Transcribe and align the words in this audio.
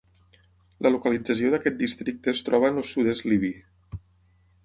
La 0.85 0.91
localització 0.93 1.51
d'aquest 1.55 1.77
districte 1.83 2.33
es 2.35 2.41
troba 2.47 2.71
en 2.73 2.79
el 2.83 2.87
sud-est 2.95 3.27
libi. 3.35 3.51